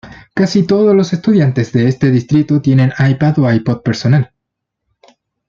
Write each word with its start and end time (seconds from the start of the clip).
Casi 0.33 0.65
todos 0.65 0.95
los 0.95 1.13
estudiantes 1.13 1.71
de 1.73 1.87
este 1.87 2.09
distrito 2.09 2.59
tienen 2.59 2.91
iPad 3.07 3.37
o 3.37 3.53
iPod 3.53 3.83
personal. 3.83 4.33